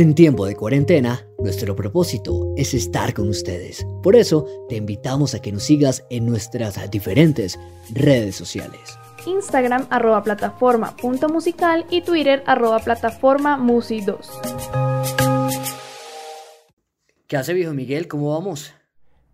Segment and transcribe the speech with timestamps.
[0.00, 3.86] En tiempo de cuarentena, nuestro propósito es estar con ustedes.
[4.02, 7.60] Por eso, te invitamos a que nos sigas en nuestras diferentes
[7.92, 8.98] redes sociales.
[9.26, 14.26] Instagram arroba plataforma punto musical y Twitter arroba plataforma musi2.
[17.26, 18.08] ¿Qué hace viejo Miguel?
[18.08, 18.72] ¿Cómo vamos?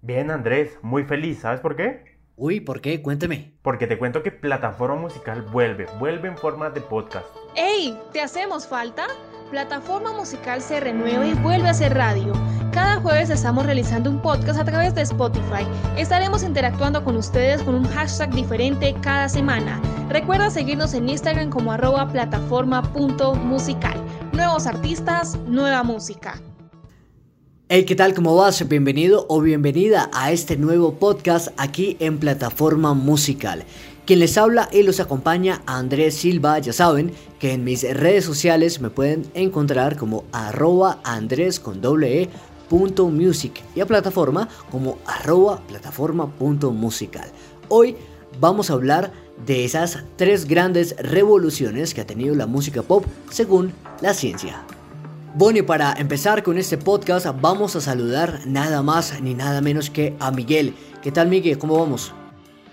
[0.02, 2.18] Bien Andrés, muy feliz, ¿sabes por qué?
[2.34, 3.00] Uy, ¿por qué?
[3.02, 3.54] Cuénteme.
[3.62, 7.28] Porque te cuento que Plataforma Musical vuelve, vuelve en forma de podcast.
[7.54, 7.96] ¡Ey!
[8.12, 9.06] ¿Te hacemos falta?
[9.50, 12.32] Plataforma Musical se renueva y vuelve a ser radio.
[12.72, 15.64] Cada jueves estamos realizando un podcast a través de Spotify.
[15.96, 19.80] Estaremos interactuando con ustedes con un hashtag diferente cada semana.
[20.08, 24.02] Recuerda seguirnos en Instagram como arroba plataforma.musical.
[24.32, 26.42] Nuevos artistas, nueva música.
[27.68, 28.14] Hey, ¿qué tal?
[28.14, 28.66] ¿Cómo vas?
[28.68, 33.64] Bienvenido o bienvenida a este nuevo podcast aquí en Plataforma Musical.
[34.06, 37.10] Quien les habla y los acompaña Andrés Silva, ya saben
[37.40, 42.30] que en mis redes sociales me pueden encontrar como arroba andrés con doble e
[42.68, 47.28] punto music y a plataforma como arroba plataforma punto musical.
[47.68, 47.96] Hoy
[48.38, 49.10] vamos a hablar
[49.44, 54.62] de esas tres grandes revoluciones que ha tenido la música pop según la ciencia.
[55.34, 59.90] Bueno, y para empezar con este podcast vamos a saludar nada más ni nada menos
[59.90, 60.76] que a Miguel.
[61.02, 61.58] ¿Qué tal Miguel?
[61.58, 62.14] ¿Cómo vamos?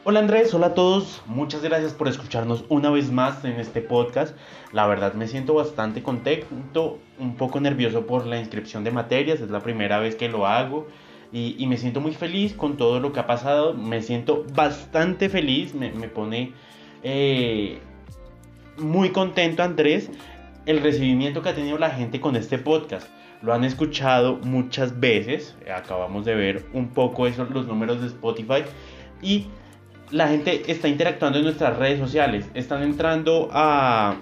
[0.05, 4.35] Hola Andrés, hola a todos, muchas gracias por escucharnos una vez más en este podcast.
[4.73, 9.49] La verdad me siento bastante contento, un poco nervioso por la inscripción de materias, es
[9.49, 10.87] la primera vez que lo hago
[11.31, 15.73] y, me siento muy feliz con todo lo que ha pasado, me siento bastante feliz,
[15.73, 16.51] me, pone
[17.01, 17.79] eh,
[18.77, 20.11] muy contento Andrés
[20.65, 23.07] el recibimiento que ha tenido la gente con este podcast.
[23.41, 28.63] Lo han escuchado muchas veces, acabamos de ver un poco esos los números de Spotify.
[29.21, 29.47] Y
[30.11, 32.45] la gente está interactuando en nuestras redes sociales.
[32.53, 34.15] Están entrando a,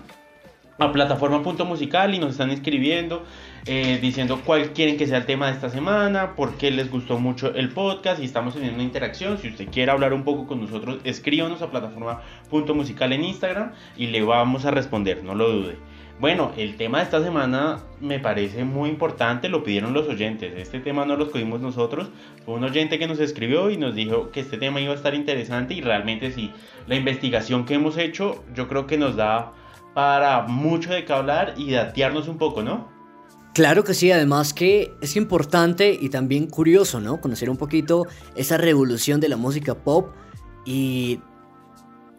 [0.78, 3.24] a plataforma.musical y nos están escribiendo
[3.68, 7.20] eh, diciendo cuál quieren que sea el tema de esta semana, por qué les gustó
[7.20, 9.38] mucho el podcast y estamos teniendo una interacción.
[9.38, 14.24] Si usted quiere hablar un poco con nosotros, escríbanos a plataforma.musical en Instagram y le
[14.24, 15.78] vamos a responder, no lo dude.
[16.22, 20.54] Bueno, el tema de esta semana me parece muy importante, lo pidieron los oyentes.
[20.56, 22.10] Este tema no lo escogimos nosotros,
[22.46, 25.16] fue un oyente que nos escribió y nos dijo que este tema iba a estar
[25.16, 26.52] interesante y realmente sí,
[26.86, 29.54] la investigación que hemos hecho yo creo que nos da
[29.96, 32.88] para mucho de qué hablar y datearnos un poco, ¿no?
[33.56, 37.20] Claro que sí, además que es importante y también curioso, ¿no?
[37.20, 38.06] Conocer un poquito
[38.36, 40.14] esa revolución de la música pop
[40.66, 41.20] y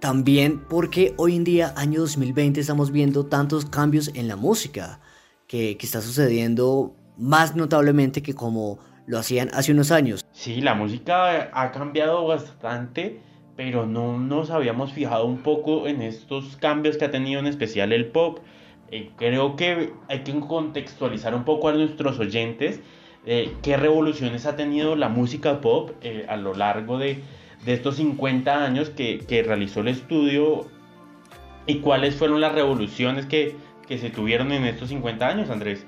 [0.03, 4.99] también porque hoy en día, año 2020, estamos viendo tantos cambios en la música
[5.47, 10.25] que, está sucediendo más notablemente que como lo hacían hace unos años.
[10.33, 13.21] Sí, la música ha cambiado bastante,
[13.55, 17.93] pero no nos habíamos fijado un poco en estos cambios que ha tenido en especial
[17.93, 18.41] el pop.
[18.91, 22.81] Eh, creo que hay que contextualizar un poco a nuestros oyentes
[23.25, 27.23] eh, qué revoluciones ha tenido la música pop eh, a lo largo de,
[27.65, 30.67] de estos 50 años que, que, realizó el estudio
[31.67, 33.57] y cuáles fueron las revoluciones que,
[33.87, 35.87] que se tuvieron en estos 50 años, Andrés.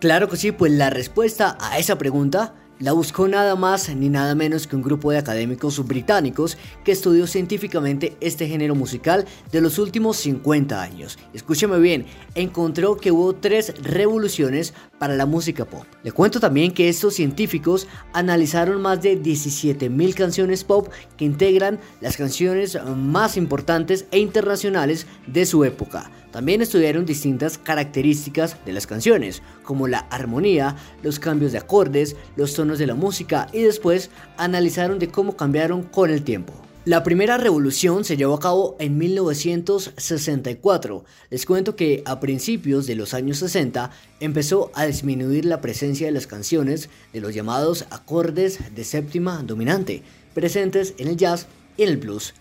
[0.00, 4.34] Claro que sí, pues la respuesta a esa pregunta la buscó nada más ni nada
[4.34, 9.78] menos que un grupo de académicos británicos que estudió científicamente este género musical de los
[9.78, 11.18] últimos 50 años.
[11.32, 15.84] Escúcheme bien, encontró que hubo tres revoluciones para la música pop.
[16.02, 22.16] Le cuento también que estos científicos analizaron más de 17.000 canciones pop que integran las
[22.16, 26.10] canciones más importantes e internacionales de su época.
[26.34, 30.74] También estudiaron distintas características de las canciones, como la armonía,
[31.04, 35.84] los cambios de acordes, los tonos de la música y después analizaron de cómo cambiaron
[35.84, 36.52] con el tiempo.
[36.86, 41.04] La primera revolución se llevó a cabo en 1964.
[41.30, 46.12] Les cuento que a principios de los años 60 empezó a disminuir la presencia de
[46.12, 50.02] las canciones de los llamados acordes de séptima dominante,
[50.34, 51.46] presentes en el jazz
[51.76, 52.34] y en el blues.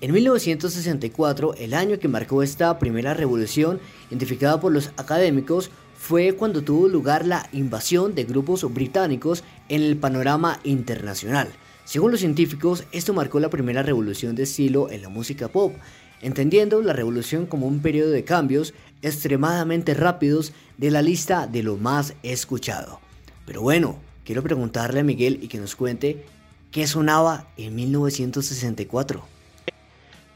[0.00, 6.62] En 1964, el año que marcó esta primera revolución, identificada por los académicos, fue cuando
[6.62, 11.48] tuvo lugar la invasión de grupos británicos en el panorama internacional.
[11.84, 15.74] Según los científicos, esto marcó la primera revolución de estilo en la música pop,
[16.22, 21.76] entendiendo la revolución como un periodo de cambios extremadamente rápidos de la lista de lo
[21.76, 23.00] más escuchado.
[23.46, 26.24] Pero bueno, quiero preguntarle a Miguel y que nos cuente
[26.70, 29.37] qué sonaba en 1964.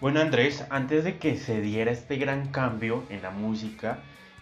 [0.02, 4.00] Bueno Andrés, antes de que se diera este gran cambio en la música,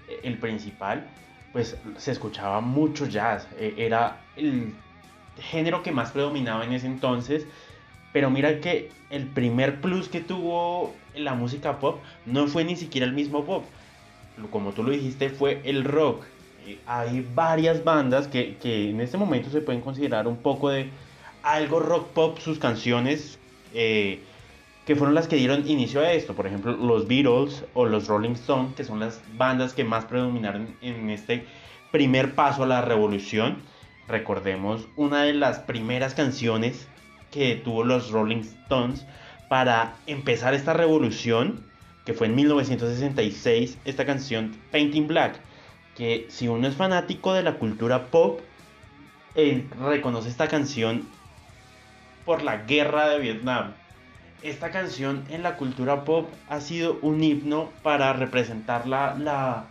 [0.09, 1.07] eh, el principal,
[1.53, 4.73] pues se escuchaba mucho jazz, e, era el
[5.39, 7.47] género que más predominaba en ese entonces,
[8.11, 13.07] pero mira que el primer plus que tuvo la música pop no fue ni siquiera
[13.07, 13.67] el mismo pop,
[14.51, 16.25] como tú lo dijiste, fue el rock.
[16.67, 20.89] eh, hay varias bandas que, que, en este momento se pueden considerar un poco de
[21.43, 23.39] algo rock pop, sus canciones,
[23.75, 24.21] eh,
[24.91, 26.35] que fueron las que dieron inicio a esto.
[26.35, 30.75] Por ejemplo, los Beatles o los Rolling Stones, que son las bandas que más predominaron
[30.83, 31.47] en este
[31.93, 33.59] primer paso a la revolución.
[34.09, 36.89] Recordemos una de las primeras canciones
[37.31, 39.07] que tuvo los Rolling Stones
[39.49, 41.65] para empezar esta revolución,
[42.05, 45.39] que fue en 1966, esta canción Painting Black,
[45.97, 48.41] que si uno es fanático de la cultura pop,
[49.37, 51.07] reconoce esta canción
[52.25, 53.75] por la guerra de Vietnam.
[54.43, 59.67] Esta canción en la cultura pop ha sido un himno para representar la, la,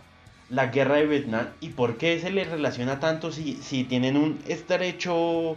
[0.48, 1.48] la guerra de Vietnam.
[1.60, 5.56] ¿Y por qué se le relaciona tanto si, si tienen un estrecho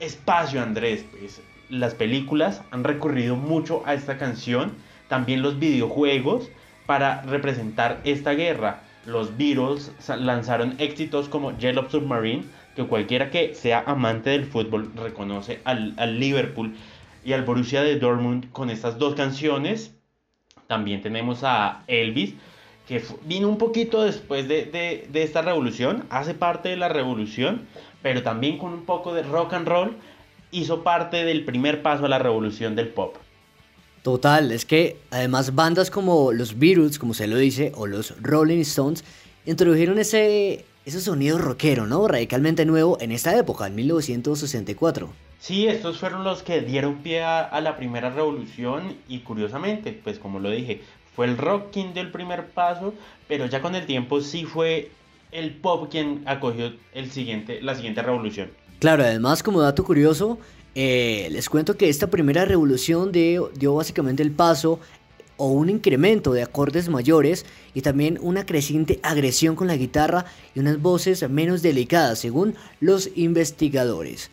[0.00, 1.04] espacio, Andrés?
[1.10, 4.72] Pues las películas han recurrido mucho a esta canción,
[5.08, 6.48] también los videojuegos,
[6.86, 8.82] para representar esta guerra.
[9.06, 12.44] Los Beatles lanzaron éxitos como Yellow Submarine,
[12.74, 16.74] que cualquiera que sea amante del fútbol reconoce al, Liverpool
[17.24, 19.94] y al Borussia de Dortmund con estas dos canciones.
[20.66, 22.34] También tenemos a Elvis,
[22.86, 24.66] que vino un poquito después de,
[25.10, 27.66] de, esta revolución, hace parte de la revolución,
[28.02, 29.96] pero también con un poco de rock and roll,
[30.50, 33.16] hizo parte del primer paso a la revolución del pop.
[34.02, 38.60] Total, es que además bandas como los Beatles, como se lo dice, o los Rolling
[38.60, 39.02] Stones,
[39.46, 42.06] introdujeron ese, ese sonido rockero, ¿no?
[42.06, 45.10] Radicalmente nuevo en esta época, en 1964.
[45.38, 50.40] Sí, estos fueron los que dieron pie a, la primera revolución y curiosamente, pues como
[50.40, 50.80] lo dije,
[51.14, 52.94] fue el rock quien dio el primer paso,
[53.28, 54.90] pero ya con el tiempo sí fue
[55.32, 58.50] el pop quien acogió el siguiente, la siguiente revolución.
[58.78, 60.38] Claro, además como dato curioso,
[60.74, 64.80] eh, les cuento que esta primera revolución dio, dio básicamente el paso
[65.36, 70.60] o un incremento de acordes mayores y también una creciente agresión con la guitarra y
[70.60, 74.30] unas voces menos delicadas según los investigadores.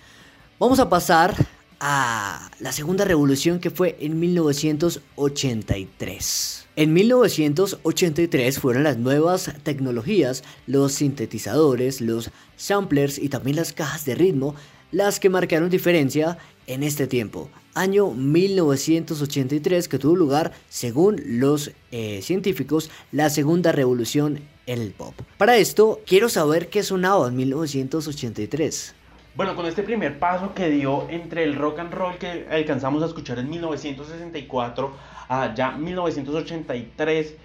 [0.59, 1.36] Vamos a pasar
[1.80, 6.68] a la segunda revolución que fue en 1983.
[6.75, 14.13] En 1983 fueron las nuevas tecnologías, los sintetizadores, los samplers y también las cajas de
[14.13, 14.54] ritmo
[14.92, 22.21] las que marcaron diferencia en este tiempo año 1983 que tuvo lugar, según los eh,
[22.21, 25.13] científicos, la segunda revolución en el pop.
[25.37, 28.95] Para esto, quiero saber qué sonaba en 1983.
[29.35, 33.05] Bueno, con este primer paso que dio entre el rock and roll que alcanzamos a
[33.05, 34.91] escuchar en 1964
[35.29, 37.35] a ya 1983,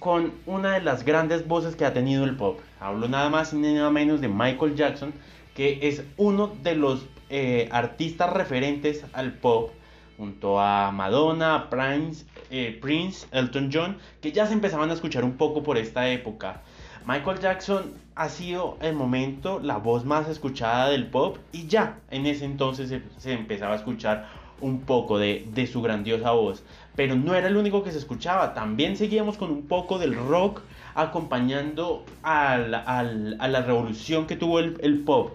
[0.00, 2.60] con una de las grandes voces que ha tenido el pop.
[2.80, 5.12] Hablo nada más y nada menos de Michael Jackson,
[5.54, 9.70] que es uno de los eh, artistas referentes al pop,
[10.16, 15.36] junto a Madonna, Prince, eh, Prince, Elton John, que ya se empezaban a escuchar un
[15.36, 16.62] poco por esta época.
[17.04, 22.26] Michael Jackson ha sido el momento la voz más escuchada del pop y ya en
[22.26, 24.28] ese entonces se, empezaba a escuchar
[24.60, 26.64] un poco de, su grandiosa voz.
[26.94, 30.62] Pero no era el único que se escuchaba, también seguíamos con un poco del rock
[30.94, 35.32] acompañando a la, revolución que tuvo el pop.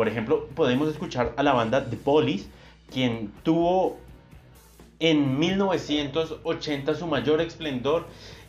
[0.00, 2.48] Por ejemplo, podemos escuchar a la banda The Police,
[2.90, 3.98] quien tuvo
[4.98, 8.06] en 1980 su mayor esplendor,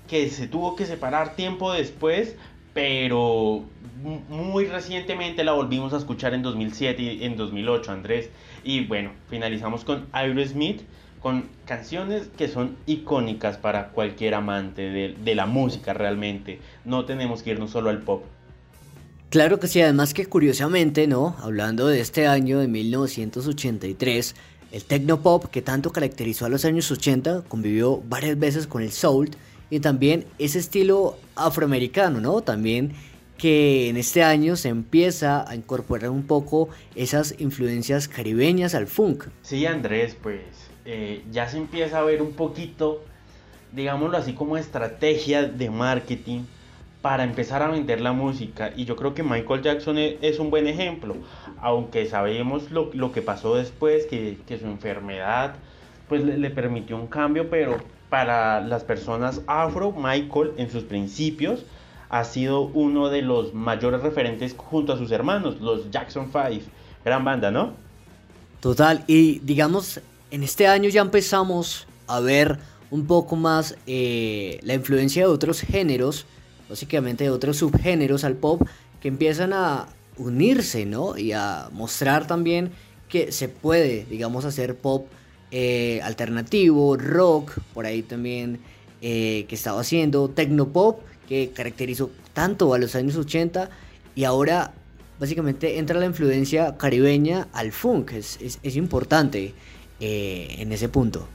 [0.07, 2.37] que se tuvo que separar tiempo después,
[2.73, 3.65] pero
[4.29, 8.29] muy recientemente la volvimos a escuchar en 2007 y en 2008, Andrés.
[8.63, 10.83] Y bueno, finalizamos con Aerosmith,
[11.19, 16.61] con canciones que son icónicas para cualquier amante de, de la música realmente.
[16.85, 18.23] No tenemos que irnos solo al pop.
[19.31, 21.37] Claro que sí, además que curiosamente, ¿no?
[21.39, 24.35] Hablando de este año de 1983,
[24.73, 29.29] el tecnopop que tanto caracterizó a los años 80 convivió varias veces con el soul
[29.69, 32.41] y también ese estilo afroamericano, ¿no?
[32.41, 32.91] También
[33.37, 39.27] que en este año se empieza a incorporar un poco esas influencias caribeñas al funk.
[39.43, 40.41] Sí, Andrés, pues
[40.83, 43.01] eh, ya se empieza a ver un poquito,
[43.71, 46.41] digámoslo así, como estrategia de marketing
[47.01, 48.71] para empezar a vender la música.
[48.75, 51.15] Y yo creo que Michael Jackson e-, es, un buen ejemplo,
[51.59, 55.55] aunque sabemos lo, lo que pasó después, que, que, su enfermedad
[56.07, 57.77] pues le, permitió un cambio, pero
[58.09, 61.63] para las personas afro, Michael en sus principios
[62.09, 66.69] ha sido uno de los mayores referentes junto a sus hermanos, los Jackson 5.
[67.05, 67.71] Gran banda, ¿no?
[68.59, 72.59] Total, y digamos, en este año ya empezamos a ver
[72.91, 76.25] un poco más eh, la influencia de otros géneros
[76.71, 78.61] básicamente de otros subgéneros al pop
[79.01, 79.87] que empiezan a
[80.17, 81.17] unirse, ¿no?
[81.17, 82.71] Y a mostrar también
[83.09, 85.07] que se puede, digamos, hacer pop
[85.51, 88.59] eh, alternativo, rock, por ahí también
[89.01, 90.33] eh, que estaba haciendo,
[90.71, 93.69] pop que caracterizó tanto a los años 80
[94.15, 94.73] y ahora
[95.19, 99.53] básicamente entra la influencia caribeña al funk, es, es, importante
[99.99, 101.27] eh, en ese punto.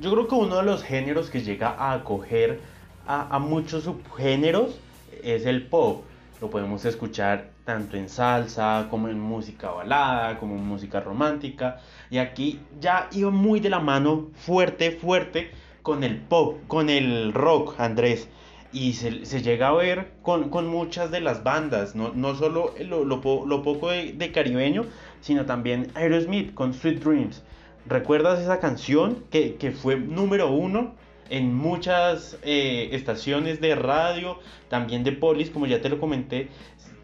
[0.00, 2.73] Yo creo que uno de los géneros que llega a acoger
[3.06, 4.78] a, muchos subgéneros
[5.22, 6.04] es el pop.
[6.40, 11.80] Lo podemos escuchar tanto en salsa como en música balada, como en música romántica.
[12.10, 15.50] Y aquí ya iba muy de la mano, fuerte, fuerte,
[15.82, 18.28] con el pop, con el rock, Andrés.
[18.72, 22.74] Y se, se llega a ver con, con, muchas de las bandas, no, no solo
[22.80, 24.86] lo, lo, lo poco de, de, caribeño,
[25.20, 27.44] sino también Aerosmith con Sweet Dreams.
[27.86, 30.94] ¿Recuerdas esa canción que, que fue número uno
[31.30, 34.38] en muchas eh, estaciones de radio,
[34.68, 36.48] también de polis, como ya te lo comenté,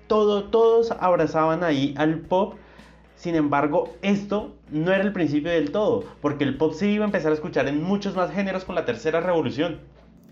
[0.06, 2.54] todo, todos abrazaban ahí al pop.
[3.14, 7.08] Sin embargo, esto no era el principio del todo, porque el pop se iba a
[7.08, 9.80] empezar a escuchar en muchos más géneros con la tercera revolución.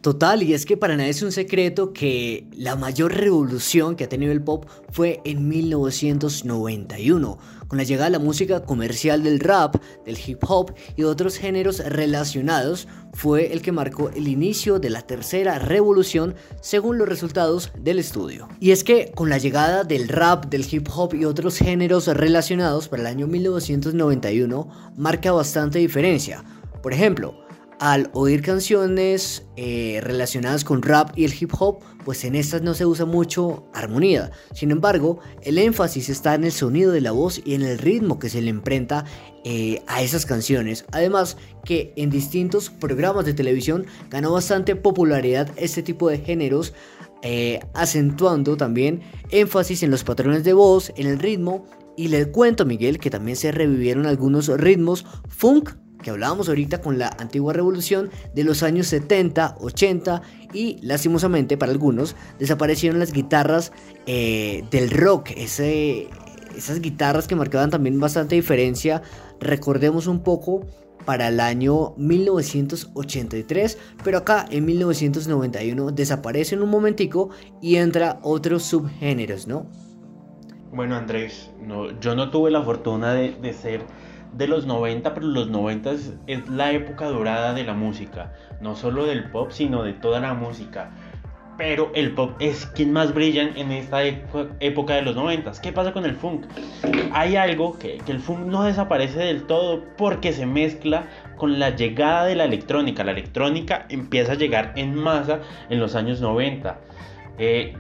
[0.01, 4.09] Total, y es que para nadie es un secreto que la mayor revolución que ha
[4.09, 9.75] tenido el pop fue en 1991, con la llegada de la música comercial del rap,
[10.07, 15.03] del hip hop y otros géneros relacionados, fue el que marcó el inicio de la
[15.03, 18.49] tercera revolución según los resultados del estudio.
[18.61, 22.89] Y es que con la llegada del rap, del hip hop y otros géneros relacionados
[22.89, 26.45] para el año 1991 marca bastante diferencia.
[26.83, 27.48] Por ejemplo,
[27.81, 32.75] al oír canciones eh, relacionadas con rap y el hip hop, pues en estas no
[32.75, 34.31] se usa mucho armonía.
[34.55, 38.19] Sin embargo, el énfasis está en el sonido de la voz y en el ritmo
[38.19, 39.05] que se le imprenta
[39.45, 40.85] eh, a esas canciones.
[40.93, 46.75] Además, que en distintos programas de televisión ganó bastante popularidad este tipo de géneros,
[47.23, 51.67] eh, acentuando también énfasis en los patrones de voz, en el ritmo.
[51.97, 55.71] Y le cuento, Miguel, que también se revivieron algunos ritmos funk
[56.03, 61.73] que hablábamos ahorita con la antigua revolución de los años 70, 80 y lastimosamente para
[61.73, 63.73] algunos desaparecieron las guitarras
[64.07, 69.03] eh, del rock, esas guitarras que marcaban también bastante diferencia,
[69.41, 70.67] recordemos un poco
[71.05, 77.31] para el año 1983, pero acá en 1991 desaparece en un momentico
[77.63, 79.67] y entra otros subgéneros, ¿no?
[80.71, 81.51] Bueno Andrés,
[82.01, 83.87] yo no tuve la fortuna de ser
[84.33, 85.91] de los 90, pero los 90
[86.27, 90.35] es, la época dorada de la música, no solo del pop, sino de toda la
[90.35, 90.91] música.
[91.57, 95.51] Pero el pop es quien más brilla en esta época de los 90.
[95.61, 96.47] ¿Qué pasa con el funk?
[97.13, 102.27] Hay algo que, el funk no desaparece del todo porque se mezcla con la llegada
[102.27, 103.03] de la electrónica.
[103.03, 106.79] La electrónica empieza a llegar en masa en los años 90.
[107.39, 107.77] Eh,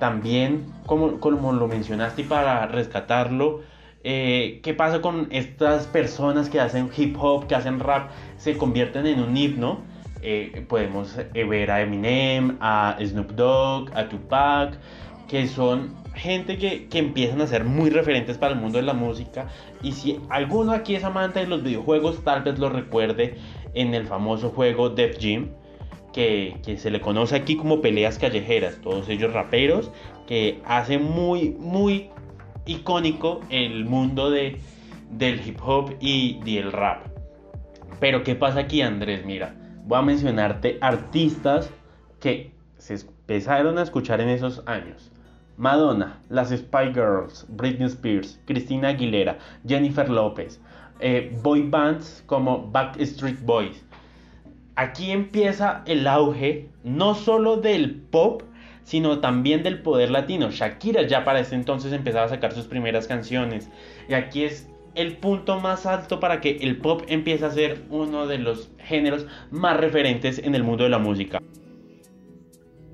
[0.00, 3.60] también, como, como lo mencionaste, para rescatarlo,
[4.02, 9.06] eh, ¿Qué pasa con estas personas que hacen hip hop, que hacen rap, se convierten
[9.06, 9.80] en un himno?
[10.22, 14.78] Eh, podemos eh, ver a Eminem, a Snoop Dogg, a Tupac,
[15.28, 18.94] que son gente que, que, empiezan a ser muy referentes para el mundo de la
[18.94, 19.48] música.
[19.82, 23.36] Y si alguno aquí es amante de los videojuegos, tal vez lo recuerde
[23.74, 25.48] en el famoso juego Def Jam,
[26.12, 28.80] que, que se le conoce aquí como peleas callejeras.
[28.82, 29.90] Todos ellos raperos
[30.26, 32.10] que hacen muy, muy
[32.66, 34.60] icónico el mundo de,
[35.10, 37.06] del hip hop y del rap.
[38.00, 39.24] Pero ¿qué pasa aquí Andrés?
[39.24, 41.70] Mira, voy a mencionarte artistas
[42.20, 45.10] que se empezaron a escuchar en esos años.
[45.56, 50.58] Madonna, las Spy Girls, Britney Spears, Cristina Aguilera, Jennifer López,
[51.00, 53.84] eh, boy bands como Backstreet Boys.
[54.76, 58.42] Aquí empieza el auge no solo del pop,
[58.84, 60.50] sino también del poder latino.
[60.50, 63.68] Shakira ya para ese entonces empezaba a sacar sus primeras canciones.
[64.08, 68.26] Y aquí es el punto más alto para que el pop empiece a ser uno
[68.26, 71.40] de los géneros más referentes en el mundo de la música.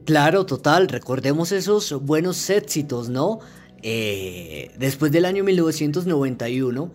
[0.05, 3.41] Claro, total, recordemos esos buenos éxitos, ¿no?
[3.83, 6.93] Eh, después del año 1991,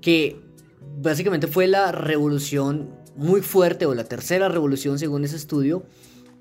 [0.00, 0.40] que
[1.00, 5.84] básicamente fue la revolución muy fuerte o la tercera revolución según ese estudio,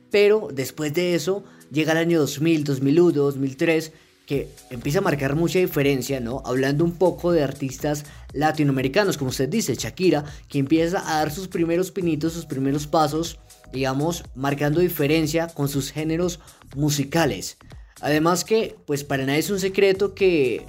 [0.09, 3.91] pero después de eso llega el año 2000, 2001, 2003,
[4.25, 6.41] que empieza a marcar mucha diferencia, ¿no?
[6.45, 11.47] Hablando un poco de artistas latinoamericanos, como usted dice, Shakira, que empieza a dar sus
[11.47, 13.39] primeros pinitos, sus primeros pasos,
[13.73, 16.39] digamos, marcando diferencia con sus géneros
[16.75, 17.57] musicales.
[17.99, 20.65] Además que, pues para nadie es un secreto que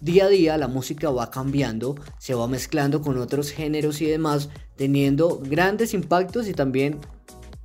[0.00, 4.48] día a día la música va cambiando, se va mezclando con otros géneros y demás,
[4.76, 6.98] teniendo grandes impactos y también,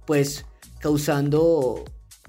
[0.06, 0.46] pues,
[0.80, 1.86] causando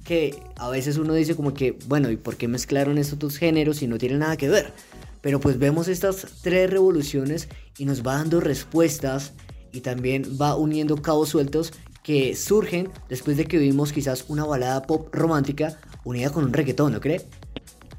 [0.09, 3.77] que a veces uno dice como que, bueno, ¿y por qué mezclaron estos dos géneros
[3.77, 4.73] si no tienen nada que ver?
[5.21, 9.35] Pero pues vemos estas tres revoluciones y nos va dando respuestas
[9.71, 14.81] y también va uniendo cabos sueltos que surgen después de que vimos quizás una balada
[14.85, 17.21] pop romántica unida con un reggaetón, ¿no cree?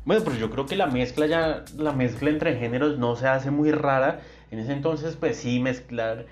[0.03, 3.51] Bueno, pues yo creo que la mezcla ya, la mezcla entre géneros no se hace
[3.51, 4.21] muy rara.
[4.49, 6.25] En ese entonces, pues sí, mezclar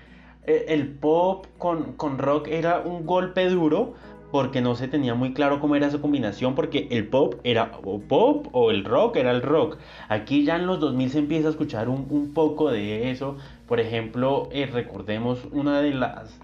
[0.44, 3.94] eh, el pop con, con rock era un golpe duro
[4.30, 8.00] porque no se tenía muy claro cómo era su combinación, porque el pop era o
[8.00, 9.78] pop o el rock era el rock.
[10.08, 13.36] Aquí ya en los 2000 se empieza a escuchar un, poco de eso.
[13.66, 16.38] Por ejemplo, eh, recordemos una de las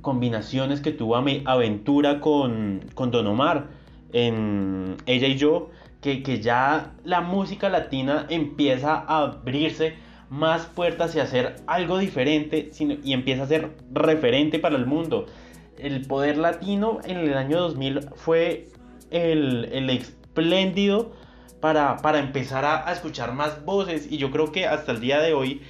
[0.00, 3.66] combinaciones que tuvo Aventura con, con Don Omar
[4.12, 9.94] en Ella y Yo, que, que ya la música latina empieza a abrirse
[10.30, 12.70] más puertas y hacer algo diferente
[13.04, 15.26] y empieza a ser referente para el mundo.
[15.78, 18.68] El poder latino en el año 2000 fue
[19.10, 21.12] el, el espléndido
[21.60, 25.34] para, para empezar a, escuchar más voces y yo creo que hasta el día de
[25.34, 25.62] hoy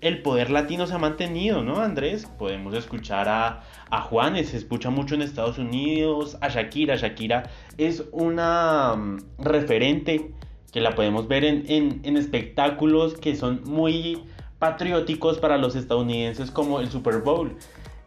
[0.00, 2.26] el poder latino se ha mantenido, ¿no, Andrés?
[2.38, 6.96] Podemos escuchar a, a Juanes, se escucha mucho en Estados Unidos, a Shakira.
[6.96, 10.32] Shakira es una mm, referente
[10.72, 14.22] que la podemos ver en, espectáculos que son muy
[14.58, 17.56] patrióticos para los estadounidenses como el Super Bowl.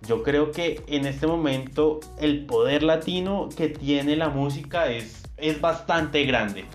[0.07, 5.61] Yo creo que en este momento el poder latino que tiene la música es, es
[5.61, 6.65] bastante grande.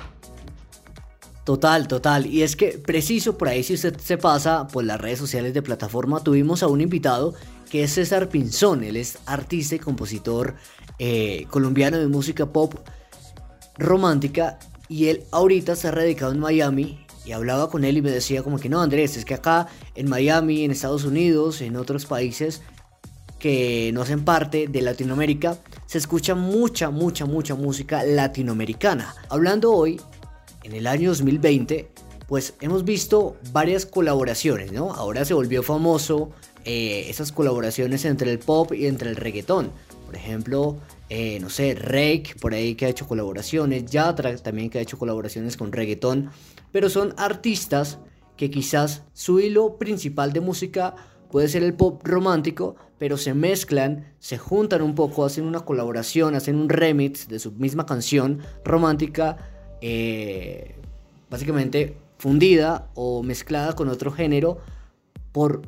[1.44, 2.26] Total, total.
[2.26, 5.62] Y es que preciso por ahí si usted se pasa por las redes sociales de
[5.62, 7.34] plataforma, tuvimos a un invitado
[7.70, 8.82] que es César Pinzón.
[8.82, 10.54] Él es artista y compositor
[10.98, 12.74] eh, colombiano de música pop
[13.78, 18.42] romántica y él ahorita está radicado en Miami y hablaba con él y me decía
[18.42, 22.62] como que no, Andrés, es que acá en Miami, en Estados Unidos, en otros países
[23.38, 29.14] que no hacen parte de Latinoamérica, se escucha mucha, mucha, mucha música latinoamericana.
[29.28, 30.00] Hablando hoy,
[30.62, 31.90] en el año 2020,
[32.26, 34.92] pues hemos visto varias colaboraciones, ¿no?
[34.92, 36.30] Ahora se volvió famoso
[36.64, 39.70] eh, esas colaboraciones entre el pop y entre el reggaetón.
[40.06, 40.78] Por ejemplo,
[41.08, 44.98] eh, no sé, Rake, por ahí que ha hecho colaboraciones, Yatra también que ha hecho
[44.98, 46.30] colaboraciones con reggaetón,
[46.72, 47.98] pero son artistas
[48.36, 50.96] que quizás su hilo principal de música
[51.30, 56.34] puede ser el pop romántico, pero se mezclan, se juntan un poco, hacen una colaboración,
[56.34, 59.36] hacen un remix de su misma canción romántica,
[59.80, 60.76] eh,
[61.30, 64.58] básicamente fundida o mezclada con otro género
[65.32, 65.62] por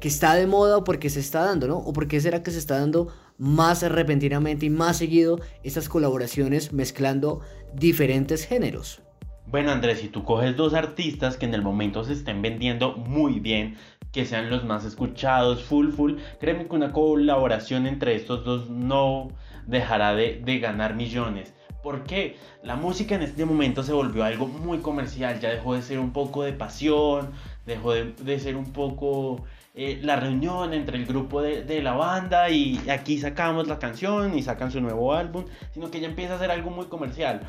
[0.00, 1.78] que está de moda o porque se está dando, ¿no?
[1.78, 3.08] O porque será que se está dando
[3.38, 7.40] más repentinamente y más seguido estas colaboraciones mezclando
[7.74, 9.02] diferentes géneros.
[9.48, 13.38] Bueno Andrés, si tú coges dos artistas que en el momento se estén vendiendo muy
[13.38, 13.76] bien,
[14.16, 19.28] que sean los más escuchados, full full, créeme que una colaboración entre estos dos no
[19.66, 21.52] dejará de, ganar millones.
[21.82, 25.98] Porque la música en este momento se volvió algo muy comercial, ya dejó de ser
[25.98, 27.32] un poco de pasión,
[27.66, 32.80] dejó de, ser un poco eh, la reunión entre el grupo de, la banda y
[32.88, 36.50] aquí sacamos la canción y sacan su nuevo álbum, sino que ya empieza a ser
[36.50, 37.42] algo muy comercial.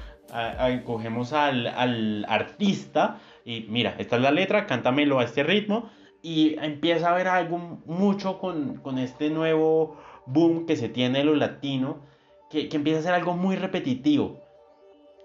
[0.84, 5.90] cogemos al, artista y mira, esta es la letra, cántamelo a este ritmo
[6.28, 11.36] y empieza a haber algo mucho con, este nuevo boom que se tiene en lo
[11.36, 12.02] latino,
[12.50, 14.42] que, que empieza a ser algo muy repetitivo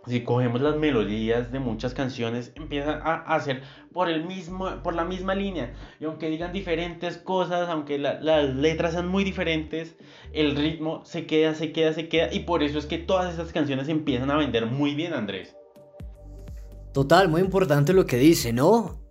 [0.06, 3.62] si cogemos las melodías de muchas canciones, empiezan a hacer
[3.92, 5.74] por, el mismo, por la misma línea.
[6.00, 9.96] Y aunque digan diferentes cosas, aunque las letras sean muy diferentes,
[10.32, 12.32] el ritmo se queda, se queda, se queda.
[12.32, 15.56] Y por eso es que todas estas canciones empiezan a vender muy bien, Andrés.
[16.92, 19.01] Total, muy importante lo que dice, ¿no?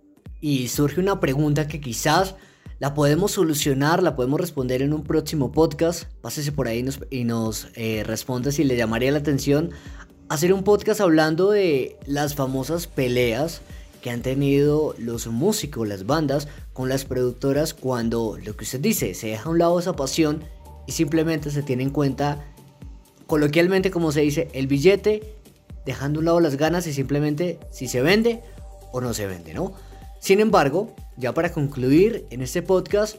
[0.42, 2.34] Y surge una pregunta que quizás
[2.80, 6.04] la podemos solucionar, la podemos responder en un próximo podcast.
[6.20, 9.70] Pásese por ahí y nos, eh, responde si le llamaría la atención
[10.28, 13.60] hacer un podcast hablando de las famosas peleas
[14.00, 19.14] que han tenido los músicos, las bandas, con las productoras cuando lo que usted dice,
[19.14, 20.42] se deja a un lado esa pasión
[20.86, 22.44] y simplemente se tiene en cuenta,
[23.26, 25.36] coloquialmente como se dice, el billete,
[25.84, 28.40] dejando a un lado las ganas y simplemente si se vende
[28.90, 29.74] o no se vende, ¿no?
[30.22, 33.16] Sin embargo, ya para concluir en este podcast,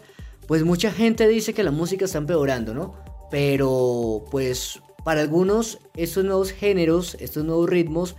[0.47, 2.95] pues mucha gente dice que la música está empeorando, ¿no?
[3.29, 8.15] Pero pues para algunos, estos nuevos géneros, estos nuevos ritmos,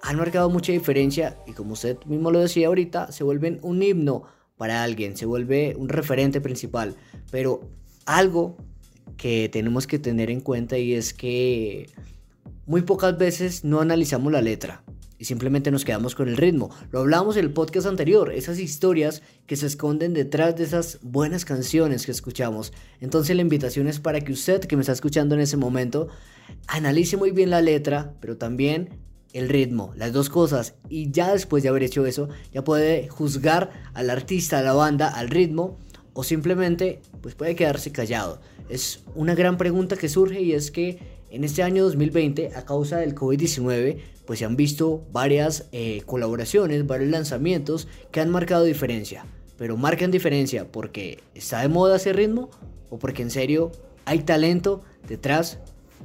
[0.00, 4.22] han marcado mucha diferencia y como usted mismo lo decía ahorita, se vuelven un himno
[4.56, 6.96] para alguien, se vuelve un referente principal.
[7.30, 7.68] Pero
[8.06, 8.56] algo
[9.18, 11.90] que tenemos que tener en cuenta y es que
[12.64, 14.82] muy pocas veces no analizamos la letra
[15.18, 16.70] y simplemente nos quedamos con el ritmo.
[16.90, 21.44] Lo hablamos en el podcast anterior, esas historias que se esconden detrás de esas buenas
[21.44, 22.72] canciones que escuchamos.
[23.00, 26.08] Entonces la invitación es para que usted que me está escuchando en ese momento
[26.66, 28.90] analice muy bien la letra, pero también
[29.32, 30.74] el ritmo, las dos cosas.
[30.88, 35.08] Y ya después de haber hecho eso, ya puede juzgar al artista, a la banda,
[35.08, 35.78] al ritmo
[36.12, 38.40] o simplemente pues puede quedarse callado.
[38.68, 40.98] es una gran pregunta que surge y es que
[41.30, 46.86] en este año 2020, a causa del COVID-19, pues se han visto varias eh, colaboraciones,
[46.86, 49.26] varios lanzamientos que han marcado diferencia.
[49.58, 52.50] Pero marcan diferencia porque está de moda ese ritmo
[52.90, 53.72] o porque en serio
[54.04, 55.58] hay talento detrás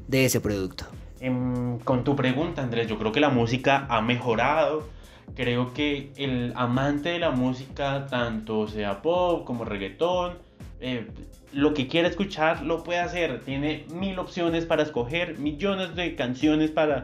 [0.08, 0.86] de ese producto.
[1.20, 4.88] Em, con tu pregunta, Andrés, yo creo que la música ha mejorado.
[5.36, 10.38] Creo que el amante de la música, tanto sea pop como reggaetón,
[10.82, 11.08] eh,
[11.52, 13.42] lo que quiera escuchar lo puede hacer.
[13.42, 17.04] Tiene mil opciones para escoger, millones de canciones para,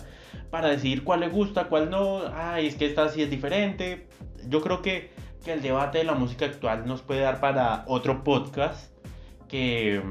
[0.50, 2.22] para decidir cuál le gusta, cuál no.
[2.34, 4.08] Ay, es que esta sí es diferente.
[4.48, 5.12] Yo creo que,
[5.44, 8.94] que el debate de la música actual nos puede dar para otro podcast
[9.47, 10.01] que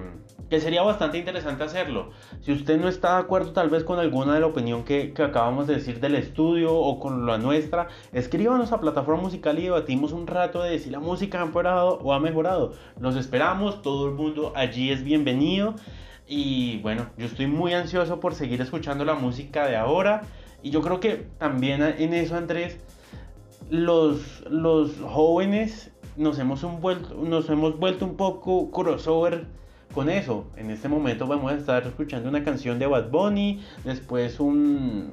[0.48, 2.10] que sería bastante interesante hacerlo.
[2.40, 5.22] Si usted no está de acuerdo tal vez con alguna de la opinión que, que,
[5.22, 10.12] acabamos de decir del estudio o con la nuestra, escríbanos a plataforma musical y debatimos
[10.12, 12.74] un rato de si la música ha empeorado o ha mejorado.
[13.00, 15.74] Los esperamos, todo el mundo allí es bienvenido.
[16.26, 20.22] Y bueno, yo estoy muy ansioso por seguir escuchando la música de ahora.
[20.62, 22.78] Y yo creo que también en eso, Andrés,
[23.70, 29.46] los, los jóvenes nos hemos, vuelto, nos hemos vuelto un poco crossover
[29.94, 30.46] con eso.
[30.57, 35.12] En este momento vamos a estar escuchando una canción de Bad Bunny, después un,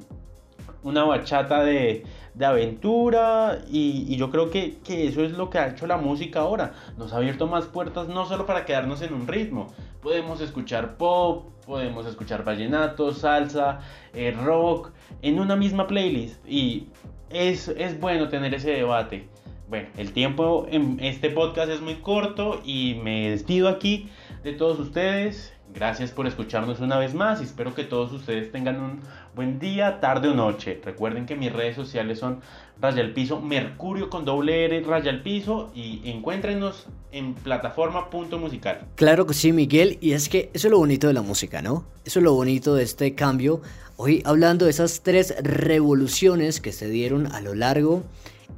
[0.82, 5.68] una bachata de, de aventura y, yo creo que, que, eso es lo que ha
[5.68, 6.72] hecho la música ahora.
[6.96, 9.68] Nos ha abierto más puertas no solo para quedarnos en un ritmo.
[10.00, 13.80] Podemos escuchar pop, podemos escuchar vallenato, salsa,
[14.14, 14.90] eh, rock
[15.22, 16.88] en una misma playlist y
[17.30, 19.28] es, es bueno tener ese debate.
[19.72, 24.10] Bueno, el tiempo en este podcast es muy corto y me despido aquí
[24.44, 25.54] de todos ustedes.
[25.72, 29.00] Gracias por escucharnos una vez más y espero que todos ustedes tengan un
[29.34, 30.78] buen día, tarde o noche.
[30.84, 32.40] Recuerden que mis redes sociales son
[32.82, 38.88] Raya Piso, Mercurio con doble R, Raya Piso y encuéntrenos en plataforma.musical.
[38.96, 41.86] Claro que sí, Miguel, y es que eso es lo bonito de la música, ¿no?
[42.04, 43.62] Eso es lo bonito de este cambio.
[43.96, 48.02] Hoy hablando de esas tres revoluciones que se dieron a lo largo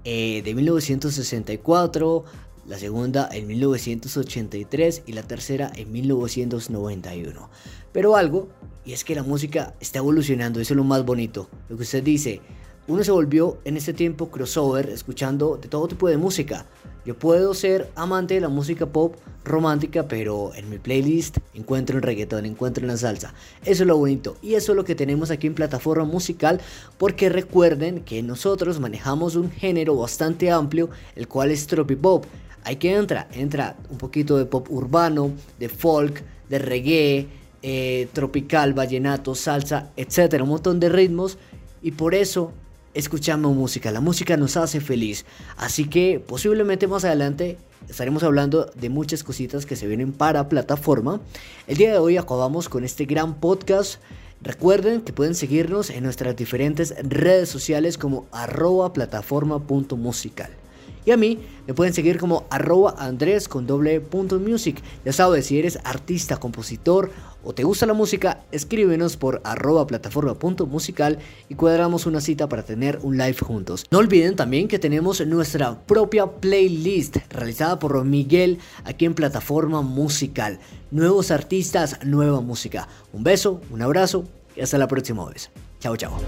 [0.04, 2.24] eh, de 1964
[2.66, 7.50] la segunda en 1983 y la tercera en 1991.
[7.92, 8.48] Pero algo,
[8.84, 11.48] y es que la música está evolucionando, eso es lo más bonito.
[11.68, 12.40] Lo que usted dice,
[12.86, 16.66] uno se volvió en este tiempo crossover, escuchando de todo tipo de música.
[17.06, 22.02] Yo puedo ser amante de la música pop romántica, pero en mi playlist encuentro el
[22.02, 23.34] reggaetón, encuentro en la salsa.
[23.64, 26.60] Eso es lo bonito y eso es lo que tenemos aquí en plataforma musical,
[26.98, 32.26] porque recuerden que nosotros manejamos un género bastante amplio, el cual es tropipop.
[32.64, 37.28] Hay que entra, entra un poquito de pop urbano, de folk, de reggae,
[37.62, 41.38] eh, tropical, vallenato, salsa, etcétera, un montón de ritmos
[41.82, 42.52] y por eso
[42.94, 43.90] escuchamos música.
[43.90, 45.26] La música nos hace feliz,
[45.56, 51.20] así que posiblemente más adelante estaremos hablando de muchas cositas que se vienen para plataforma.
[51.66, 54.00] El día de hoy acabamos con este gran podcast.
[54.40, 60.63] Recuerden que pueden seguirnos en nuestras diferentes redes sociales como arroba plataforma.musical.
[61.06, 64.82] Y a mí me pueden seguir como arroba andrés con doble punto music.
[65.04, 67.10] Ya sabes, si eres artista, compositor
[67.44, 72.48] o te gusta la música, escríbenos por arroba plataforma punto musical y cuadramos una cita
[72.48, 73.84] para tener un live juntos.
[73.90, 80.58] No olviden también que tenemos nuestra propia playlist realizada por Miguel aquí en plataforma musical.
[80.90, 82.88] Nuevos artistas, nueva música.
[83.12, 84.24] Un beso, un abrazo
[84.56, 85.50] y hasta la próxima vez.
[85.80, 86.18] Chao, chao.